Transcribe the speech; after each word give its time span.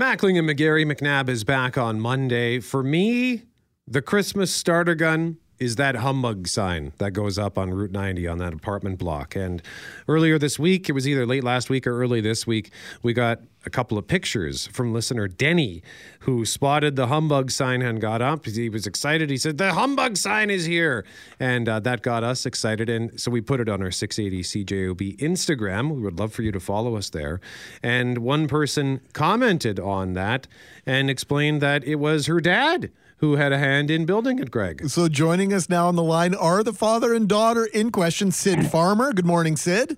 Mackling 0.00 0.38
and 0.38 0.48
McGarry 0.48 0.86
McNabb 0.86 1.28
is 1.28 1.42
back 1.42 1.76
on 1.76 1.98
Monday. 1.98 2.60
For 2.60 2.84
me, 2.84 3.46
the 3.84 4.00
Christmas 4.00 4.54
starter 4.54 4.94
gun 4.94 5.38
is 5.58 5.76
that 5.76 5.96
humbug 5.96 6.46
sign 6.46 6.92
that 6.98 7.12
goes 7.12 7.38
up 7.38 7.58
on 7.58 7.72
Route 7.72 7.90
90 7.90 8.26
on 8.28 8.38
that 8.38 8.52
apartment 8.52 8.98
block. 8.98 9.34
And 9.34 9.62
earlier 10.06 10.38
this 10.38 10.58
week, 10.58 10.88
it 10.88 10.92
was 10.92 11.08
either 11.08 11.26
late 11.26 11.44
last 11.44 11.68
week 11.68 11.86
or 11.86 12.00
early 12.00 12.20
this 12.20 12.46
week, 12.46 12.70
we 13.02 13.12
got 13.12 13.40
a 13.66 13.70
couple 13.70 13.98
of 13.98 14.06
pictures 14.06 14.68
from 14.68 14.92
listener 14.92 15.26
Denny, 15.26 15.82
who 16.20 16.44
spotted 16.44 16.96
the 16.96 17.08
humbug 17.08 17.50
sign 17.50 17.82
and 17.82 18.00
got 18.00 18.22
up. 18.22 18.46
He 18.46 18.68
was 18.68 18.86
excited. 18.86 19.30
He 19.30 19.36
said, 19.36 19.58
The 19.58 19.74
humbug 19.74 20.16
sign 20.16 20.48
is 20.48 20.64
here. 20.64 21.04
And 21.40 21.68
uh, 21.68 21.80
that 21.80 22.02
got 22.02 22.22
us 22.22 22.46
excited. 22.46 22.88
And 22.88 23.20
so 23.20 23.30
we 23.30 23.40
put 23.40 23.60
it 23.60 23.68
on 23.68 23.82
our 23.82 23.90
680 23.90 24.64
CJOB 24.64 25.18
Instagram. 25.18 25.90
We 25.94 26.02
would 26.02 26.18
love 26.18 26.32
for 26.32 26.42
you 26.42 26.52
to 26.52 26.60
follow 26.60 26.96
us 26.96 27.10
there. 27.10 27.40
And 27.82 28.18
one 28.18 28.46
person 28.48 29.00
commented 29.12 29.80
on 29.80 30.14
that 30.14 30.46
and 30.86 31.10
explained 31.10 31.60
that 31.60 31.84
it 31.84 31.96
was 31.96 32.26
her 32.26 32.40
dad 32.40 32.90
who 33.18 33.36
had 33.36 33.52
a 33.52 33.58
hand 33.58 33.90
in 33.90 34.06
building 34.06 34.38
it, 34.38 34.50
Greg. 34.50 34.88
So 34.88 35.08
joining 35.08 35.52
us 35.52 35.68
now 35.68 35.88
on 35.88 35.96
the 35.96 36.02
line 36.02 36.34
are 36.34 36.62
the 36.62 36.72
father 36.72 37.12
and 37.14 37.28
daughter 37.28 37.66
in 37.66 37.90
question, 37.90 38.30
Sid 38.30 38.66
Farmer. 38.70 39.12
Good 39.12 39.26
morning, 39.26 39.56
Sid. 39.56 39.96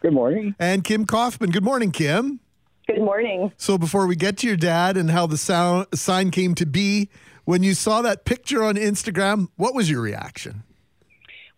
Good 0.00 0.12
morning. 0.12 0.54
And 0.58 0.84
Kim 0.84 1.06
Kaufman. 1.06 1.50
Good 1.50 1.64
morning, 1.64 1.90
Kim. 1.90 2.40
Good 2.86 3.00
morning. 3.00 3.52
So 3.56 3.78
before 3.78 4.06
we 4.06 4.16
get 4.16 4.36
to 4.38 4.46
your 4.46 4.56
dad 4.56 4.96
and 4.96 5.10
how 5.10 5.26
the 5.26 5.38
sound, 5.38 5.86
sign 5.94 6.30
came 6.30 6.54
to 6.56 6.66
be, 6.66 7.08
when 7.44 7.62
you 7.62 7.74
saw 7.74 8.02
that 8.02 8.24
picture 8.24 8.62
on 8.62 8.74
Instagram, 8.76 9.48
what 9.56 9.74
was 9.74 9.90
your 9.90 10.02
reaction? 10.02 10.62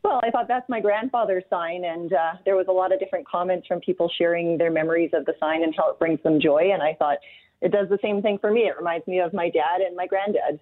Well, 0.05 0.21
I 0.23 0.31
thought 0.31 0.47
that's 0.47 0.69
my 0.69 0.81
grandfather's 0.81 1.43
sign, 1.51 1.85
and 1.85 2.13
uh, 2.13 2.35
there 2.45 2.55
was 2.55 2.67
a 2.69 2.73
lot 2.73 2.93
of 2.93 3.01
different 3.01 3.27
comments 3.27 3.67
from 3.67 3.81
people 3.81 4.09
sharing 4.17 4.57
their 4.57 4.71
memories 4.71 5.11
of 5.13 5.25
the 5.25 5.35
sign 5.41 5.65
and 5.65 5.75
how 5.77 5.91
it 5.91 5.99
brings 5.99 6.23
them 6.23 6.41
joy. 6.41 6.71
And 6.73 6.81
I 6.81 6.95
thought 6.95 7.19
it 7.61 7.73
does 7.73 7.89
the 7.89 7.99
same 8.03 8.23
thing 8.23 8.39
for 8.39 8.53
me. 8.53 8.63
It 8.63 8.77
reminds 8.79 9.07
me 9.09 9.19
of 9.19 9.33
my 9.33 9.51
dad 9.51 9.81
and 9.85 9.97
my 9.97 10.07
granddad. 10.07 10.61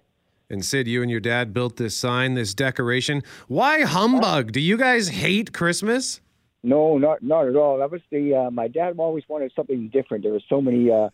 And 0.49 0.63
Sid, 0.63 0.87
you 0.87 1.01
and 1.01 1.09
your 1.09 1.19
dad 1.19 1.53
built 1.53 1.77
this 1.77 1.97
sign, 1.97 2.35
this 2.35 2.53
decoration. 2.53 3.23
Why 3.47 3.81
humbug? 3.81 4.51
Do 4.51 4.59
you 4.59 4.77
guys 4.77 5.07
hate 5.07 5.53
Christmas? 5.53 6.21
No, 6.61 6.97
not 6.97 7.21
not 7.21 7.47
at 7.47 7.55
all. 7.55 7.79
That 7.79 7.91
was 7.91 8.01
the 8.11 8.35
uh, 8.35 8.51
my 8.51 8.67
dad 8.67 8.95
always 8.97 9.23
wanted 9.27 9.51
something 9.55 9.89
different. 9.89 10.23
There 10.23 10.33
were 10.33 10.41
so 10.49 10.61
many 10.61 10.89
uh, 10.89 11.09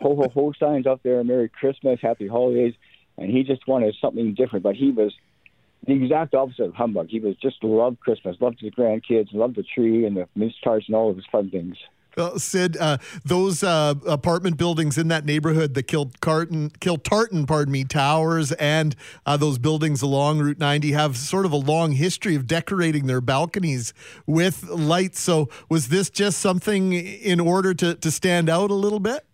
ho 0.00 0.16
ho 0.16 0.28
ho 0.32 0.52
signs 0.58 0.86
up 0.86 1.02
there, 1.02 1.22
Merry 1.24 1.48
Christmas, 1.48 1.98
Happy 2.00 2.26
Holidays, 2.26 2.74
and 3.18 3.30
he 3.30 3.42
just 3.42 3.66
wanted 3.68 3.94
something 4.00 4.34
different. 4.34 4.62
But 4.62 4.76
he 4.76 4.90
was 4.90 5.12
the 5.86 5.92
exact 5.92 6.34
opposite 6.34 6.66
of 6.66 6.74
humbug. 6.74 7.08
He 7.08 7.20
was 7.20 7.36
just 7.36 7.62
loved 7.62 8.00
Christmas, 8.00 8.36
loved 8.40 8.60
his 8.60 8.72
grandkids, 8.72 9.32
loved 9.34 9.56
the 9.56 9.62
tree 9.62 10.06
and 10.06 10.16
the 10.16 10.28
mince 10.34 10.54
tarts 10.62 10.86
and 10.86 10.96
all 10.96 11.10
of 11.10 11.16
his 11.16 11.26
fun 11.30 11.50
things. 11.50 11.76
Well, 12.16 12.38
Sid, 12.38 12.76
uh, 12.76 12.98
those 13.24 13.64
uh, 13.64 13.94
apartment 14.06 14.56
buildings 14.56 14.96
in 14.96 15.08
that 15.08 15.24
neighborhood, 15.24 15.74
the 15.74 15.82
Kiltartan, 15.82 16.70
Kiltartan, 16.78 17.46
pardon 17.46 17.72
me, 17.72 17.82
towers, 17.82 18.52
and 18.52 18.94
uh, 19.26 19.36
those 19.36 19.58
buildings 19.58 20.00
along 20.00 20.38
Route 20.38 20.58
90 20.58 20.92
have 20.92 21.16
sort 21.16 21.44
of 21.44 21.52
a 21.52 21.56
long 21.56 21.92
history 21.92 22.36
of 22.36 22.46
decorating 22.46 23.06
their 23.06 23.20
balconies 23.20 23.92
with 24.26 24.68
lights. 24.68 25.20
So, 25.20 25.48
was 25.68 25.88
this 25.88 26.08
just 26.08 26.38
something 26.38 26.92
in 26.92 27.40
order 27.40 27.74
to, 27.74 27.96
to 27.96 28.10
stand 28.10 28.48
out 28.48 28.70
a 28.70 28.74
little 28.74 29.00
bit? 29.00 29.26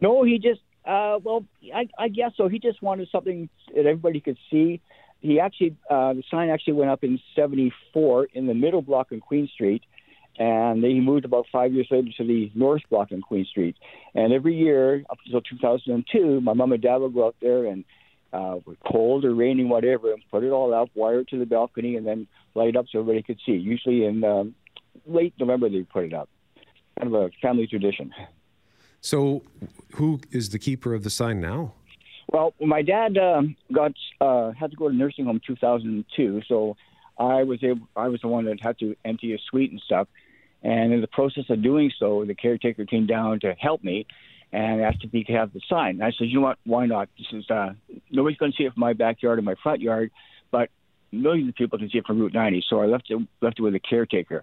No, 0.00 0.22
he 0.24 0.38
just, 0.38 0.60
uh, 0.86 1.18
well, 1.22 1.44
I, 1.74 1.88
I 1.98 2.08
guess 2.08 2.32
so. 2.36 2.48
He 2.48 2.58
just 2.58 2.80
wanted 2.80 3.08
something 3.12 3.50
that 3.74 3.80
everybody 3.80 4.20
could 4.20 4.38
see. 4.50 4.80
He 5.20 5.40
actually, 5.40 5.76
uh, 5.90 6.14
the 6.14 6.22
sign 6.30 6.48
actually 6.48 6.74
went 6.74 6.90
up 6.90 7.04
in 7.04 7.20
74 7.36 8.28
in 8.32 8.46
the 8.46 8.54
middle 8.54 8.82
block 8.82 9.08
on 9.12 9.20
Queen 9.20 9.48
Street 9.52 9.82
and 10.38 10.82
he 10.82 11.00
moved 11.00 11.24
about 11.24 11.46
five 11.52 11.72
years 11.72 11.86
later 11.90 12.08
to 12.16 12.24
the 12.26 12.50
North 12.54 12.82
Block 12.90 13.12
on 13.12 13.20
Queen 13.20 13.44
Street. 13.44 13.76
And 14.14 14.32
every 14.32 14.56
year 14.56 15.04
up 15.10 15.18
until 15.24 15.40
2002, 15.40 16.40
my 16.40 16.52
mom 16.52 16.72
and 16.72 16.82
dad 16.82 16.96
would 16.96 17.14
go 17.14 17.26
out 17.26 17.36
there 17.40 17.66
and 17.66 17.84
uh, 18.32 18.58
cold 18.90 19.24
or 19.24 19.34
raining, 19.34 19.68
whatever, 19.68 20.12
and 20.12 20.22
put 20.30 20.42
it 20.42 20.50
all 20.50 20.74
up, 20.74 20.90
wire 20.94 21.20
it 21.20 21.28
to 21.28 21.38
the 21.38 21.46
balcony, 21.46 21.96
and 21.96 22.06
then 22.06 22.26
light 22.54 22.70
it 22.70 22.76
up 22.76 22.86
so 22.90 22.98
everybody 22.98 23.22
could 23.22 23.38
see. 23.46 23.52
Usually 23.52 24.04
in 24.04 24.24
um, 24.24 24.54
late 25.06 25.34
November, 25.38 25.68
they 25.68 25.82
put 25.82 26.04
it 26.04 26.12
up. 26.12 26.28
Kind 26.98 27.14
of 27.14 27.22
a 27.22 27.30
family 27.40 27.66
tradition. 27.66 28.12
So, 29.00 29.42
who 29.94 30.20
is 30.32 30.50
the 30.50 30.58
keeper 30.58 30.94
of 30.94 31.04
the 31.04 31.10
sign 31.10 31.40
now? 31.40 31.74
Well, 32.32 32.54
my 32.60 32.82
dad 32.82 33.18
um, 33.18 33.54
got 33.72 33.92
uh, 34.20 34.52
had 34.52 34.70
to 34.70 34.76
go 34.76 34.88
to 34.88 34.94
nursing 34.94 35.26
home 35.26 35.40
2002, 35.46 36.42
so 36.48 36.76
I 37.18 37.42
was 37.42 37.62
able. 37.62 37.86
I 37.94 38.08
was 38.08 38.20
the 38.22 38.28
one 38.28 38.46
that 38.46 38.60
had 38.60 38.78
to 38.78 38.96
empty 39.04 39.34
a 39.34 39.38
suite 39.50 39.70
and 39.70 39.80
stuff. 39.84 40.08
And 40.64 40.94
in 40.94 41.02
the 41.02 41.06
process 41.06 41.44
of 41.50 41.62
doing 41.62 41.92
so, 41.98 42.24
the 42.24 42.34
caretaker 42.34 42.86
came 42.86 43.06
down 43.06 43.38
to 43.40 43.54
help 43.58 43.84
me 43.84 44.06
and 44.50 44.80
asked 44.80 45.04
if 45.04 45.12
he 45.12 45.24
could 45.24 45.34
have 45.34 45.52
the 45.52 45.60
sign. 45.68 45.96
And 45.96 46.04
I 46.04 46.12
said, 46.18 46.28
you 46.28 46.36
know 46.36 46.46
what? 46.46 46.58
Why 46.64 46.86
not? 46.86 47.10
This 47.18 47.26
is 47.32 47.50
uh, 47.50 47.74
nobody's 48.10 48.38
going 48.38 48.52
to 48.52 48.56
see 48.56 48.64
it 48.64 48.72
from 48.72 48.80
my 48.80 48.94
backyard 48.94 49.38
or 49.38 49.42
my 49.42 49.56
front 49.62 49.82
yard, 49.82 50.10
but 50.50 50.70
millions 51.12 51.50
of 51.50 51.54
people 51.54 51.78
can 51.78 51.90
see 51.90 51.98
it 51.98 52.06
from 52.06 52.18
Route 52.18 52.32
90. 52.32 52.64
So 52.70 52.80
I 52.80 52.86
left 52.86 53.10
it 53.10 53.18
left 53.42 53.58
it 53.58 53.62
with 53.62 53.74
the 53.74 53.80
caretaker. 53.80 54.42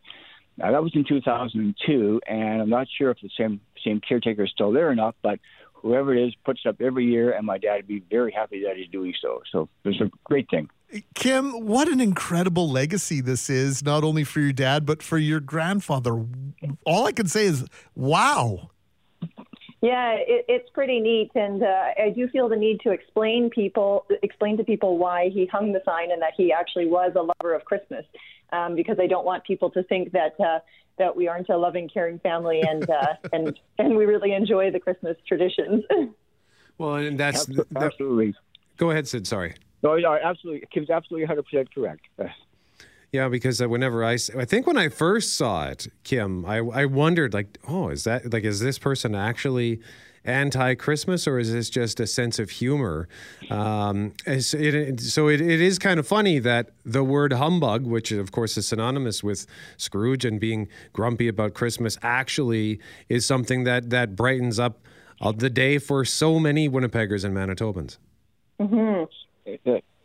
Now 0.58 0.72
that 0.72 0.84
was 0.84 0.92
in 0.96 1.06
2002, 1.08 2.22
and 2.28 2.62
I'm 2.62 2.70
not 2.70 2.88
sure 2.98 3.10
if 3.10 3.18
the 3.22 3.30
same 3.38 3.62
same 3.84 4.00
caretaker 4.00 4.44
is 4.44 4.52
still 4.52 4.72
there 4.72 4.90
or 4.90 4.96
not, 4.96 5.16
but 5.24 5.40
whoever 5.74 6.14
it 6.14 6.28
is 6.28 6.36
puts 6.46 6.62
it 6.66 6.70
up 6.70 6.82
every 6.82 7.06
year, 7.06 7.32
and 7.32 7.46
my 7.46 7.58
dad 7.58 7.78
would 7.78 7.88
be 7.88 8.04
very 8.12 8.32
happy 8.32 8.64
that 8.66 8.78
he's 8.78 8.90
doing 8.90 9.14
so. 9.20 9.42
So 9.52 9.70
it's 9.86 10.02
a 10.02 10.12
great 10.24 10.50
thing. 10.52 10.70
Kim, 11.16 11.66
what 11.66 11.88
an 11.88 12.02
incredible 12.02 12.70
legacy 12.70 13.22
this 13.22 13.50
is, 13.50 13.84
not 13.84 14.04
only 14.04 14.24
for 14.24 14.40
your 14.40 14.52
dad, 14.52 14.86
but 14.86 15.02
for 15.02 15.18
your 15.18 15.40
grandfather. 15.40 16.26
All 16.86 17.06
I 17.06 17.12
can 17.12 17.28
say 17.28 17.46
is, 17.46 17.66
wow. 17.96 18.70
Yeah, 19.82 20.14
it, 20.14 20.46
it's 20.48 20.70
pretty 20.70 21.00
neat, 21.00 21.32
and 21.34 21.64
uh, 21.64 21.86
I 21.98 22.10
do 22.16 22.28
feel 22.28 22.48
the 22.50 22.56
need 22.56 22.82
to 22.82 22.92
explain 22.92 23.50
people, 23.50 24.06
explain 24.22 24.58
to 24.58 24.64
people 24.64 24.98
why 24.98 25.30
he 25.30 25.48
hung 25.48 25.72
the 25.72 25.82
sign 25.86 26.12
and 26.12 26.22
that 26.22 26.34
he 26.38 26.54
actually 26.54 26.88
was 26.88 27.14
a 27.16 27.22
lover 27.22 27.56
of 27.56 27.66
Christmas, 27.66 28.06
um, 28.54 28.76
because 28.76 28.98
I 29.00 29.08
don't 29.08 29.26
want 29.26 29.44
people 29.44 29.72
to 29.72 29.84
think 29.84 30.12
that 30.12 30.40
uh, 30.40 30.60
that 31.00 31.16
we 31.16 31.28
aren't 31.28 31.50
a 31.50 31.58
loving, 31.58 31.90
caring 31.90 32.20
family, 32.20 32.62
and 32.62 32.88
uh, 32.88 33.16
and 33.34 33.60
and 33.80 33.96
we 33.96 34.06
really 34.06 34.34
enjoy 34.34 34.70
the 34.70 34.80
Christmas 34.80 35.18
traditions. 35.28 35.84
well, 36.78 36.96
and 36.96 37.20
that's 37.20 37.50
absolutely. 37.76 38.36
Go 38.78 38.92
ahead, 38.92 39.08
Sid. 39.08 39.26
Sorry. 39.26 39.56
No, 39.84 39.96
no, 39.96 40.14
absolutely. 40.22 40.68
Kim's 40.72 40.90
absolutely 40.90 41.28
100% 41.28 41.74
correct. 41.74 42.02
Yeah, 43.12 43.28
because 43.28 43.62
uh, 43.62 43.68
whenever 43.68 44.06
I, 44.06 44.14
I 44.38 44.46
think 44.46 44.68
when 44.68 44.78
I 44.78 44.88
first 44.88 45.36
saw 45.36 45.68
it, 45.68 45.88
Kim, 46.04 46.46
I, 46.46 46.58
I 46.58 46.86
wondered 46.86 47.34
like, 47.34 47.58
oh, 47.68 47.90
is 47.90 48.06
that 48.06 48.32
like, 48.32 48.44
is 48.44 48.62
this 48.62 48.80
person 48.80 49.16
actually 49.16 49.82
anti-Christmas 50.24 51.28
or 51.28 51.40
is 51.40 51.52
this 51.52 51.70
just 51.70 52.00
a 52.00 52.08
sense 52.08 52.40
of 52.40 52.52
humor? 52.52 53.10
Um, 53.50 54.14
it, 54.26 54.54
it, 54.54 55.00
so 55.02 55.28
it, 55.28 55.42
it 55.42 55.60
is 55.60 55.80
kind 55.80 56.00
of 56.00 56.08
funny 56.08 56.40
that 56.40 56.70
the 56.86 57.04
word 57.04 57.34
humbug, 57.34 57.86
which 57.86 58.12
of 58.12 58.32
course 58.32 58.56
is 58.56 58.68
synonymous 58.68 59.24
with 59.24 59.46
Scrooge 59.78 60.24
and 60.24 60.40
being 60.40 60.70
grumpy 60.94 61.28
about 61.28 61.54
Christmas, 61.54 61.98
actually 62.02 62.80
is 63.10 63.26
something 63.26 63.64
that 63.66 63.90
that 63.90 64.16
brightens 64.16 64.60
up 64.60 64.86
uh, 65.20 65.32
the 65.32 65.50
day 65.50 65.80
for 65.80 66.06
so 66.06 66.40
many 66.40 66.70
Winnipeggers 66.70 67.26
and 67.26 67.36
Manitobans. 67.36 67.98
Mm-hmm. 68.60 69.06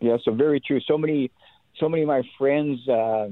Yeah, 0.00 0.16
so 0.24 0.32
very 0.32 0.60
true. 0.60 0.80
So 0.80 0.98
many, 0.98 1.30
so 1.78 1.88
many 1.88 2.02
of 2.02 2.08
my 2.08 2.22
friends 2.38 2.86
uh, 2.88 3.28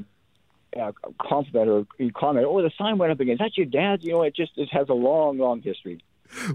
uh, 0.81 0.93
compliment 1.21 1.71
or 1.71 2.11
comment, 2.13 2.47
"Oh, 2.49 2.63
the 2.63 2.71
sign 2.77 2.99
went 2.99 3.13
up 3.13 3.21
again. 3.21 3.35
Is 3.35 3.39
that 3.41 3.57
your 3.57 3.67
dad?" 3.67 4.03
You 4.03 4.13
know, 4.13 4.23
it 4.23 4.35
just 4.35 4.53
it 4.57 4.69
has 4.73 4.89
a 4.89 4.95
long, 4.95 5.39
long 5.39 5.61
history. 5.61 6.03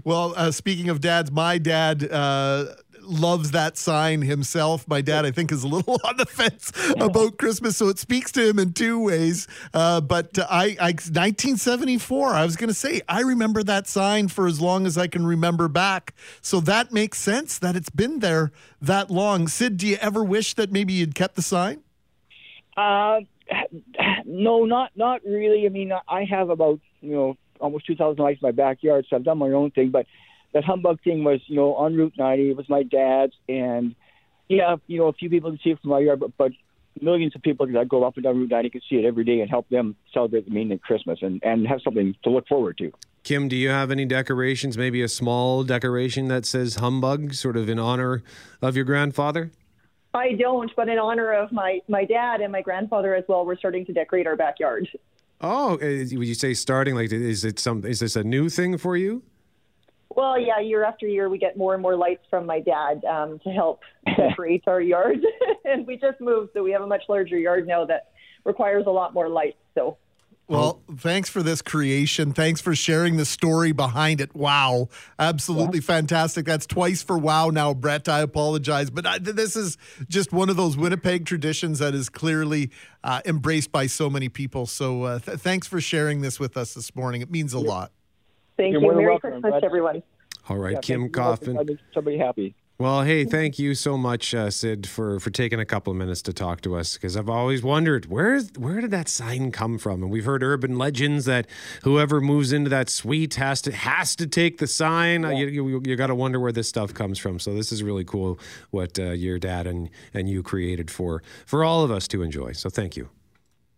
Well, 0.04 0.34
uh, 0.36 0.50
speaking 0.50 0.88
of 0.88 1.00
dads, 1.00 1.30
my 1.30 1.58
dad 1.58 2.08
uh, 2.10 2.66
loves 3.10 3.50
that 3.50 3.76
sign 3.76 4.22
himself. 4.22 4.86
My 4.88 5.00
dad, 5.00 5.26
I 5.26 5.30
think, 5.30 5.52
is 5.52 5.64
a 5.64 5.68
little 5.68 6.00
on 6.04 6.16
the 6.16 6.26
fence 6.26 6.72
about 7.00 7.38
Christmas, 7.38 7.76
so 7.76 7.88
it 7.88 7.98
speaks 7.98 8.32
to 8.32 8.48
him 8.48 8.58
in 8.58 8.72
two 8.72 8.98
ways. 8.98 9.48
Uh, 9.74 10.00
but 10.00 10.38
I, 10.38 10.76
I, 10.80 10.92
1974, 10.92 12.28
I 12.28 12.44
was 12.44 12.56
going 12.56 12.68
to 12.68 12.74
say, 12.74 13.00
I 13.08 13.20
remember 13.20 13.62
that 13.62 13.86
sign 13.86 14.28
for 14.28 14.46
as 14.46 14.60
long 14.60 14.86
as 14.86 14.96
I 14.96 15.06
can 15.06 15.26
remember 15.26 15.68
back. 15.68 16.14
So 16.40 16.60
that 16.60 16.92
makes 16.92 17.18
sense 17.18 17.58
that 17.58 17.76
it's 17.76 17.90
been 17.90 18.20
there 18.20 18.52
that 18.80 19.10
long. 19.10 19.48
Sid, 19.48 19.76
do 19.76 19.86
you 19.86 19.96
ever 20.00 20.24
wish 20.24 20.54
that 20.54 20.72
maybe 20.72 20.92
you'd 20.92 21.14
kept 21.14 21.36
the 21.36 21.42
sign? 21.42 21.82
Uh, 22.76 23.20
no, 24.24 24.64
not 24.64 24.92
not 24.96 25.22
really. 25.24 25.66
I 25.66 25.68
mean, 25.70 25.92
I 26.08 26.24
have 26.24 26.50
about 26.50 26.80
you 27.00 27.12
know 27.12 27.36
almost 27.60 27.86
2,000 27.86 28.22
lights 28.22 28.40
in 28.42 28.46
my 28.46 28.52
backyard, 28.52 29.06
so 29.08 29.16
I've 29.16 29.24
done 29.24 29.38
my 29.38 29.50
own 29.50 29.70
thing. 29.70 29.90
But 29.90 30.06
that 30.52 30.64
humbug 30.64 31.00
thing 31.02 31.24
was, 31.24 31.40
you 31.46 31.56
know, 31.56 31.74
on 31.74 31.96
Route 31.96 32.14
90. 32.18 32.50
It 32.50 32.56
was 32.56 32.68
my 32.68 32.82
dad's, 32.82 33.34
and 33.48 33.94
yeah, 34.48 34.76
you 34.86 34.98
know, 34.98 35.06
a 35.06 35.12
few 35.12 35.30
people 35.30 35.50
can 35.50 35.60
see 35.62 35.70
it 35.70 35.80
from 35.80 35.90
my 35.90 36.00
yard, 36.00 36.20
but, 36.20 36.36
but 36.36 36.52
millions 37.00 37.34
of 37.36 37.42
people 37.42 37.66
that 37.66 37.88
go 37.88 38.04
up 38.04 38.16
and 38.16 38.24
down 38.24 38.38
Route 38.38 38.50
90 38.50 38.70
can 38.70 38.80
see 38.88 38.96
it 38.96 39.04
every 39.04 39.24
day 39.24 39.40
and 39.40 39.48
help 39.48 39.68
them 39.68 39.96
celebrate 40.12 40.44
the 40.44 40.50
meaning 40.50 40.72
of 40.72 40.80
Christmas 40.80 41.20
and, 41.22 41.40
and 41.44 41.66
have 41.66 41.80
something 41.82 42.14
to 42.24 42.30
look 42.30 42.48
forward 42.48 42.76
to. 42.78 42.92
Kim, 43.22 43.48
do 43.48 43.56
you 43.56 43.68
have 43.68 43.90
any 43.90 44.04
decorations, 44.04 44.76
maybe 44.76 45.02
a 45.02 45.08
small 45.08 45.62
decoration 45.62 46.28
that 46.28 46.46
says 46.46 46.76
humbug, 46.76 47.34
sort 47.34 47.56
of 47.56 47.68
in 47.68 47.78
honor 47.78 48.22
of 48.62 48.76
your 48.76 48.84
grandfather? 48.84 49.50
I 50.14 50.32
don't, 50.32 50.70
but 50.74 50.88
in 50.88 50.98
honor 50.98 51.32
of 51.32 51.52
my, 51.52 51.80
my 51.86 52.04
dad 52.04 52.40
and 52.40 52.50
my 52.50 52.62
grandfather 52.62 53.14
as 53.14 53.24
well, 53.28 53.46
we're 53.46 53.56
starting 53.56 53.86
to 53.86 53.92
decorate 53.92 54.26
our 54.26 54.36
backyard. 54.36 54.88
Oh, 55.40 55.78
would 55.80 56.12
you 56.12 56.34
say 56.34 56.52
starting 56.54 56.94
like 56.94 57.10
is 57.12 57.44
it 57.44 57.58
some 57.58 57.84
is 57.86 58.00
this 58.00 58.14
a 58.14 58.22
new 58.22 58.50
thing 58.50 58.76
for 58.76 58.96
you? 58.96 59.22
Well, 60.14 60.38
yeah, 60.40 60.58
year 60.60 60.84
after 60.84 61.06
year, 61.06 61.28
we 61.28 61.38
get 61.38 61.56
more 61.56 61.72
and 61.72 61.80
more 61.80 61.96
lights 61.96 62.24
from 62.28 62.44
my 62.44 62.60
dad 62.60 63.04
um, 63.04 63.38
to 63.44 63.50
help 63.50 63.80
decorate 64.16 64.64
our 64.66 64.80
yard. 64.80 65.18
and 65.64 65.86
we 65.86 65.96
just 65.96 66.20
moved, 66.20 66.50
so 66.52 66.64
we 66.64 66.72
have 66.72 66.82
a 66.82 66.86
much 66.86 67.02
larger 67.08 67.38
yard 67.38 67.66
now 67.66 67.84
that 67.86 68.10
requires 68.44 68.84
a 68.86 68.90
lot 68.90 69.14
more 69.14 69.28
lights. 69.28 69.58
So 69.74 69.98
Well, 70.48 70.82
thanks 70.96 71.30
for 71.30 71.44
this 71.44 71.62
creation. 71.62 72.32
Thanks 72.32 72.60
for 72.60 72.74
sharing 72.74 73.18
the 73.18 73.24
story 73.24 73.70
behind 73.70 74.20
it. 74.20 74.34
Wow. 74.34 74.88
Absolutely 75.16 75.80
fantastic. 75.80 76.44
That's 76.44 76.66
twice 76.66 77.04
for 77.04 77.16
wow 77.16 77.50
now, 77.50 77.72
Brett. 77.72 78.08
I 78.08 78.18
apologize. 78.20 78.90
But 78.90 79.06
I, 79.06 79.18
this 79.18 79.54
is 79.54 79.78
just 80.08 80.32
one 80.32 80.50
of 80.50 80.56
those 80.56 80.76
Winnipeg 80.76 81.24
traditions 81.24 81.78
that 81.78 81.94
is 81.94 82.08
clearly 82.08 82.72
uh, 83.04 83.20
embraced 83.24 83.70
by 83.70 83.86
so 83.86 84.10
many 84.10 84.28
people. 84.28 84.66
So 84.66 85.04
uh, 85.04 85.18
th- 85.20 85.38
thanks 85.38 85.68
for 85.68 85.80
sharing 85.80 86.20
this 86.20 86.40
with 86.40 86.56
us 86.56 86.74
this 86.74 86.96
morning. 86.96 87.20
It 87.22 87.30
means 87.30 87.52
a 87.52 87.60
lot. 87.60 87.92
Thank 88.60 88.72
You're 88.74 88.82
you. 88.82 88.92
Merry 88.92 89.06
welcome. 89.06 89.30
Christmas, 89.32 89.50
Glad- 89.50 89.64
everyone. 89.64 90.02
All 90.48 90.56
right, 90.58 90.72
Yeah, 90.74 90.80
Kim 90.80 91.00
thank 91.02 91.16
you 91.16 91.22
for 91.22 91.28
Kaufman. 91.36 91.56
making 91.56 91.78
Somebody 91.94 92.18
happy. 92.18 92.54
Well, 92.78 93.02
hey, 93.02 93.26
thank 93.26 93.58
you 93.58 93.74
so 93.74 93.98
much, 93.98 94.34
uh, 94.34 94.48
Sid, 94.50 94.88
for 94.88 95.20
for 95.20 95.28
taking 95.28 95.60
a 95.60 95.66
couple 95.66 95.90
of 95.90 95.98
minutes 95.98 96.22
to 96.22 96.32
talk 96.32 96.62
to 96.62 96.74
us 96.76 96.94
because 96.94 97.14
I've 97.14 97.28
always 97.28 97.62
wondered 97.62 98.06
where 98.06 98.34
is 98.34 98.50
where 98.56 98.80
did 98.80 98.90
that 98.92 99.06
sign 99.06 99.52
come 99.52 99.76
from? 99.76 100.02
And 100.02 100.10
we've 100.10 100.24
heard 100.24 100.42
urban 100.42 100.78
legends 100.78 101.26
that 101.26 101.46
whoever 101.82 102.22
moves 102.22 102.54
into 102.54 102.70
that 102.70 102.88
suite 102.88 103.34
has 103.34 103.60
to 103.62 103.72
has 103.72 104.16
to 104.16 104.26
take 104.26 104.58
the 104.58 104.66
sign. 104.66 105.26
Uh, 105.26 105.30
you 105.30 105.46
you, 105.48 105.82
you 105.84 105.94
got 105.94 106.06
to 106.06 106.14
wonder 106.14 106.40
where 106.40 106.52
this 106.52 106.68
stuff 106.70 106.94
comes 106.94 107.18
from. 107.18 107.38
So 107.38 107.52
this 107.54 107.70
is 107.70 107.82
really 107.82 108.04
cool 108.04 108.38
what 108.70 108.98
uh, 108.98 109.10
your 109.10 109.38
dad 109.38 109.66
and 109.66 109.90
and 110.14 110.30
you 110.30 110.42
created 110.42 110.90
for 110.90 111.22
for 111.44 111.62
all 111.62 111.84
of 111.84 111.90
us 111.90 112.08
to 112.08 112.22
enjoy. 112.22 112.52
So 112.52 112.70
thank 112.70 112.96
you. 112.96 113.10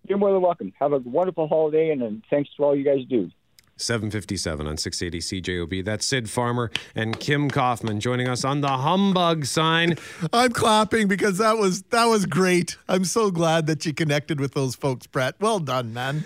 You're 0.09 0.19
more 0.19 0.31
than 0.33 0.43
welcome. 0.43 0.73
Have 0.79 0.93
a 0.93 0.99
wonderful 0.99 1.49
holiday, 1.49 1.91
and, 1.91 2.03
and 2.03 2.23
thanks 2.31 2.51
to 2.57 2.63
all 2.63 2.77
you 2.77 2.85
guys 2.85 3.05
do. 3.11 3.31
757 3.83 4.67
on 4.67 4.77
680 4.77 5.43
CJOB. 5.43 5.85
That's 5.85 6.07
Sid 6.07 6.31
Farmer 6.31 6.71
and 6.95 7.19
Kim 7.19 7.51
Kaufman 7.51 8.01
joining 8.01 8.29
us 8.29 8.45
on 8.45 8.61
the 8.61 8.69
humbug 8.69 9.45
sign. 9.45 9.97
I'm 10.33 10.53
clapping 10.53 11.09
because 11.09 11.39
that 11.39 11.59
was 11.59 11.83
that 11.91 12.07
was 12.07 12.27
great. 12.27 12.77
I'm 12.89 13.05
so 13.05 13.31
glad 13.31 13.67
that 13.67 13.85
you 13.85 13.93
connected 13.93 14.41
with 14.41 14.55
those 14.55 14.75
folks, 14.75 15.07
Brett. 15.07 15.35
Well 15.41 15.59
done, 15.59 15.93
man. 15.93 16.25